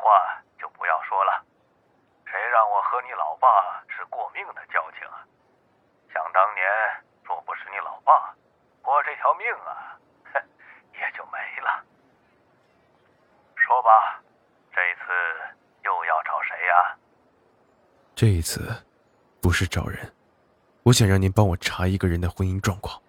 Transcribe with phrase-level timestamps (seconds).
[0.00, 1.44] 话就不要说了。
[2.26, 5.22] 谁让我和你老爸是过命的交情啊？
[6.12, 6.64] 想当年，
[7.22, 8.34] 若不是你老爸，
[8.82, 9.94] 我这条命啊，
[10.94, 11.84] 也就没了。
[13.56, 14.20] 说吧，
[14.72, 15.12] 这次
[15.84, 16.96] 又要找谁呀？
[18.16, 18.84] 这一次，
[19.40, 20.12] 不是找人，
[20.82, 23.00] 我想让您帮我查一个人的婚姻状况。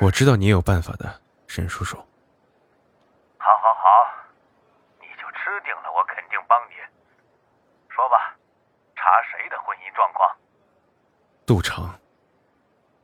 [0.00, 1.98] 我知道你有办法的，沈叔叔。
[3.36, 4.14] 好，好，好，
[4.98, 6.74] 你就吃定了，我肯定帮你。
[7.90, 8.34] 说吧，
[8.96, 10.34] 查谁的婚姻状况？
[11.46, 11.86] 杜成。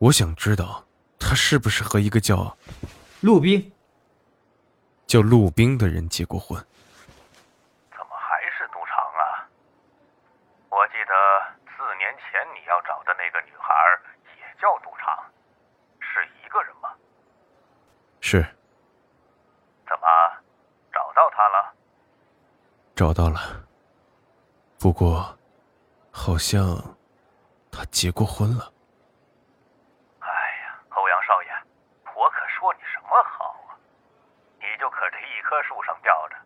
[0.00, 0.84] 我想知道
[1.18, 2.54] 他是不是和一个叫
[3.22, 3.72] 陆冰、
[5.06, 6.62] 叫陆冰的人结过婚。
[7.90, 9.48] 怎么还是杜长啊？
[10.68, 11.14] 我记得
[11.64, 13.72] 四年前你要找的那个女孩
[14.36, 15.24] 也叫杜长。
[18.24, 18.40] 是。
[19.88, 20.06] 怎么
[21.42, 21.74] 找到了？
[22.94, 23.66] 找到了。
[24.78, 25.36] 不过，
[26.12, 26.56] 好像
[27.70, 28.72] 他结过婚了。
[30.20, 31.48] 哎呀，欧阳少爷，
[32.14, 33.74] 我可说你什么好啊？
[34.58, 36.36] 你就可这一棵树上吊着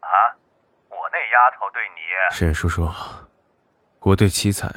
[0.00, 0.08] 啊？
[0.88, 2.00] 我那丫头对你……
[2.30, 2.88] 沈叔叔，
[4.00, 4.70] 我对七彩，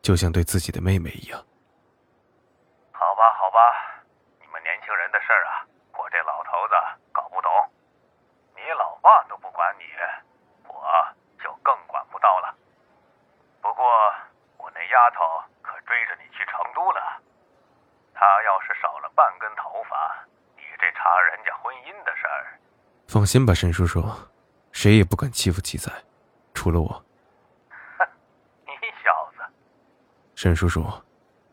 [0.00, 1.44] 就像对自己的妹妹一样。
[14.96, 15.20] 丫头
[15.60, 17.20] 可追着你去成都了。
[18.14, 20.24] 她要是少了半根头发，
[20.56, 22.58] 你这查人家婚姻的事儿……
[23.06, 24.02] 放心吧，沈叔叔，
[24.72, 25.92] 谁也不敢欺负七仔，
[26.54, 26.88] 除了我。
[27.68, 28.08] 哼，
[28.64, 28.72] 你
[29.04, 29.44] 小子！
[30.34, 30.82] 沈叔叔，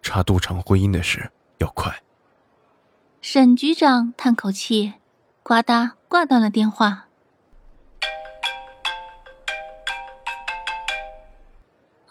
[0.01, 1.91] 查杜长婚姻的事要快。
[3.21, 4.93] 沈局长叹口气，
[5.43, 7.07] 呱嗒挂断了电话。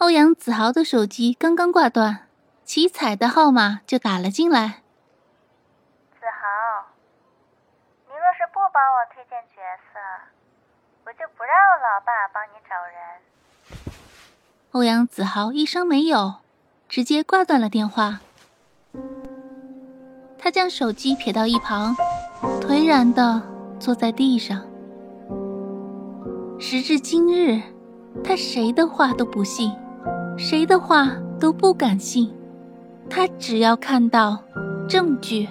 [0.03, 2.27] 欧阳子豪的手机刚刚挂断，
[2.65, 4.81] 七彩的号码就打了进来。
[6.19, 6.91] 子豪，
[8.09, 9.61] 你若是不帮我推荐角
[9.93, 9.99] 色，
[11.05, 12.93] 我就不让老爸帮你找人。
[14.71, 16.33] 欧阳子豪一声没有，
[16.89, 18.19] 直接挂断了电话。
[20.37, 21.95] 他将手机撇到一旁，
[22.59, 23.41] 颓然的
[23.79, 24.67] 坐在地上。
[26.59, 27.61] 时至今日，
[28.21, 29.73] 他谁的话都不信。
[30.37, 32.31] 谁的话都不敢信，
[33.09, 34.37] 他只要看到
[34.87, 35.47] 证据。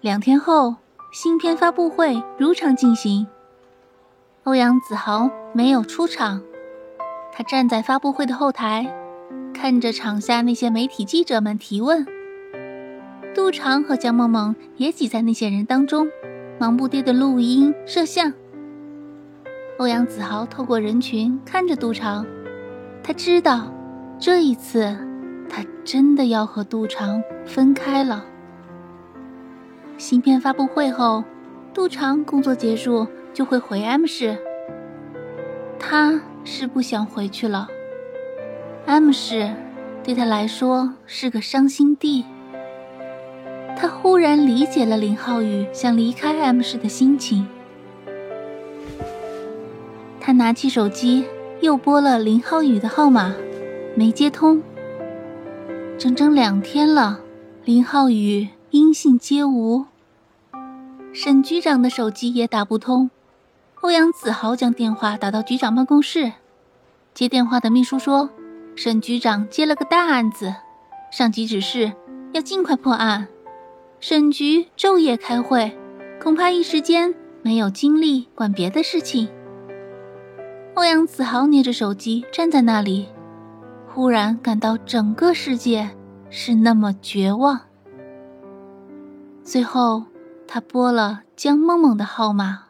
[0.00, 0.76] 两天后，
[1.12, 3.26] 新片发布会如常进行。
[4.44, 6.40] 欧阳子豪没有出场，
[7.32, 8.86] 他站在发布会的后台，
[9.52, 12.15] 看着场下那些媒体记者们提问。
[13.36, 16.08] 杜长和江梦梦也挤在那些人当中，
[16.58, 18.32] 忙不迭的录音摄像。
[19.76, 22.24] 欧阳子豪透过人群看着杜长，
[23.02, 23.70] 他知道
[24.18, 24.96] 这一次
[25.50, 28.24] 他真的要和杜长分开了。
[29.98, 31.22] 新片发布会后，
[31.74, 34.34] 杜长工作结束就会回 M 市，
[35.78, 37.68] 他是不想回去了。
[38.86, 39.54] M 市
[40.02, 42.24] 对他来说是个伤心地。
[43.76, 47.46] 他忽然理解了林浩宇想离开 M 市的心情。
[50.18, 51.26] 他拿起手机，
[51.60, 53.34] 又拨了林浩宇的号码，
[53.94, 54.62] 没接通。
[55.98, 57.20] 整整两天了，
[57.64, 59.84] 林浩宇音信皆无。
[61.12, 63.10] 沈局长的手机也打不通。
[63.82, 66.32] 欧阳子豪将电话打到局长办公室，
[67.14, 68.30] 接电话的秘书说
[68.74, 70.52] ：“沈局长接了个大案子，
[71.12, 71.92] 上级指示
[72.32, 73.28] 要尽快破案。”
[73.98, 75.76] 沈局昼夜开会，
[76.20, 79.28] 恐怕一时间没有精力管别的事情。
[80.74, 83.08] 欧阳子豪捏着手机站在那里，
[83.88, 85.90] 忽然感到整个世界
[86.28, 87.58] 是那么绝望。
[89.42, 90.04] 最后，
[90.46, 92.64] 他拨了江梦梦的号码。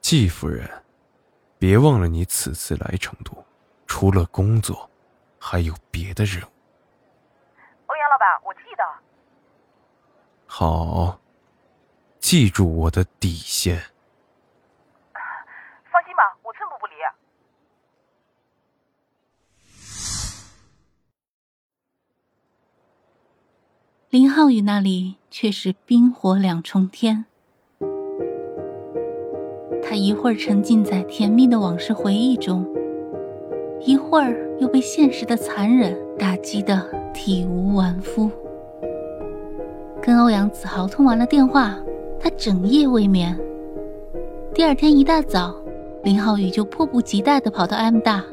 [0.00, 0.68] 季夫人，
[1.58, 3.44] 别忘了你此次来成都，
[3.86, 4.90] 除了工作，
[5.38, 6.48] 还有别的任务。
[7.86, 8.84] 欧阳老板，我记得。
[10.60, 11.20] 好，
[12.18, 13.76] 记住我的底线。
[15.88, 16.94] 放心吧，我寸步不离。
[24.10, 27.26] 林浩宇那里却是冰火两重天。
[29.80, 32.66] 他一会儿沉浸在甜蜜的往事回忆中，
[33.82, 38.28] 一会儿又被现实的残忍打击得体无完肤。
[40.08, 41.76] 跟欧阳子豪通完了电话，
[42.18, 43.38] 他整夜未眠。
[44.54, 45.54] 第二天一大早，
[46.02, 48.24] 林浩宇就迫不及待地跑到 M 大。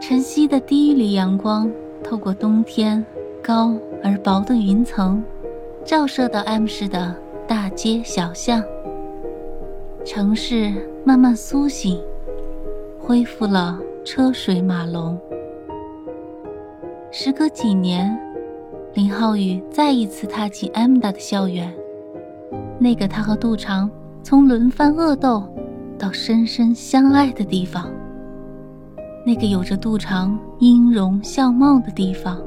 [0.00, 1.70] 晨曦的第一缕阳光
[2.02, 3.06] 透过冬天
[3.40, 3.72] 高
[4.02, 5.22] 而薄的云层，
[5.84, 7.14] 照射到 M 市的
[7.46, 8.60] 大街小巷。
[10.04, 10.72] 城市
[11.04, 12.02] 慢慢苏醒，
[12.98, 15.16] 恢复了车水马龙。
[17.12, 18.18] 时隔几年，
[18.94, 21.72] 林浩宇再一次踏进 M 大的校园，
[22.78, 23.90] 那个他和杜长
[24.22, 25.42] 从轮番恶斗
[25.98, 27.90] 到深深相爱的地方，
[29.24, 32.38] 那个有着杜长音容笑貌的地方，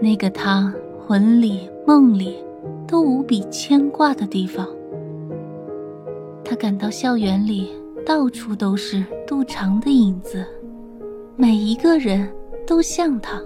[0.00, 0.74] 那个他
[1.06, 2.36] 魂里梦里
[2.84, 4.66] 都无比牵挂的地方。
[6.44, 7.70] 他感到校园里
[8.04, 10.44] 到处都是杜长的影子，
[11.36, 12.28] 每一个人
[12.66, 13.40] 都像他，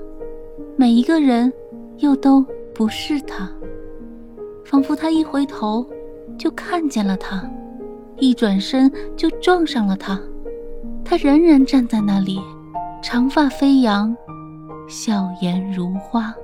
[0.74, 1.52] 每一个人
[1.98, 2.44] 又都
[2.74, 3.50] 不是他。
[4.64, 5.86] 仿佛他一回头
[6.38, 7.46] 就看见了他，
[8.18, 10.18] 一转身就撞上了他，
[11.04, 12.40] 他仍然站在那里，
[13.02, 14.16] 长发飞扬，
[14.88, 16.34] 笑颜如花。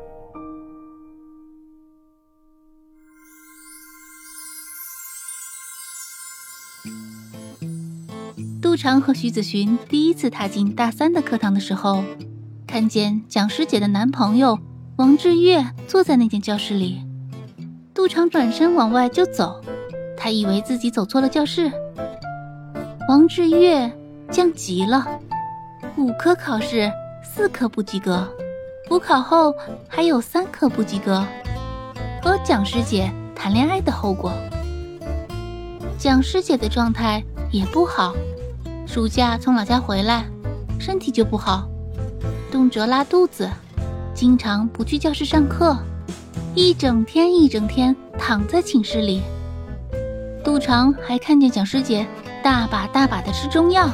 [8.60, 12.04] 杜长和徐子寻第一次踏进大三的课堂的时候，
[12.66, 14.58] 看见蒋师姐的男朋友
[14.98, 17.00] 王志月坐在那间教室里。
[17.94, 19.60] 杜长转身往外就走，
[20.16, 21.70] 他以为自己走错了教室。
[23.08, 23.92] 王志月
[24.28, 25.06] 降级了，
[25.96, 26.90] 五科考试
[27.22, 28.28] 四科不及格，
[28.88, 29.54] 补考后
[29.86, 31.24] 还有三科不及格，
[32.20, 34.32] 和蒋师姐谈恋爱的后果。
[35.96, 37.22] 蒋师姐的状态
[37.52, 38.16] 也不好。
[38.84, 40.24] 暑假从老家回来，
[40.80, 41.68] 身体就不好，
[42.50, 43.48] 动辄拉肚子，
[44.18, 45.78] 经常不去教室上课，
[46.52, 49.22] 一整天一整天躺在寝室里。
[50.42, 52.04] 杜长还看见蒋师姐
[52.42, 53.88] 大把大把的吃中药，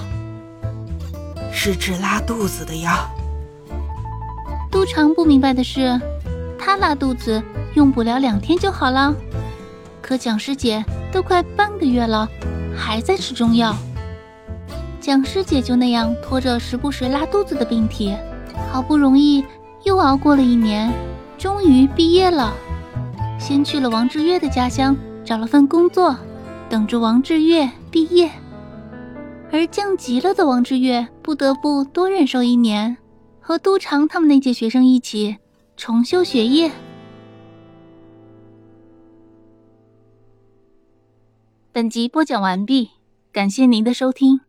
[1.52, 2.90] 是治拉肚子的药。
[4.70, 6.00] 杜长不明白的是，
[6.58, 7.42] 他拉肚子
[7.74, 9.14] 用不了两天就好了，
[10.00, 10.82] 可蒋师姐
[11.12, 12.26] 都快半个月了，
[12.74, 13.76] 还在吃中药。
[15.02, 18.16] 蒋师姐就那样拖着时不时拉肚子的病体，
[18.72, 19.44] 好不容易
[19.84, 20.90] 又熬过了一年，
[21.38, 22.54] 终于毕业了。
[23.38, 26.16] 先去了王志月的家乡找了份工作，
[26.68, 28.30] 等着王志月毕业。
[29.52, 32.96] 而降级了的王志月不得不多忍受一年，
[33.40, 35.36] 和都长他们那届学生一起
[35.76, 36.72] 重修学业。
[41.72, 42.90] 本集播讲完毕，
[43.32, 44.40] 感谢您的收听。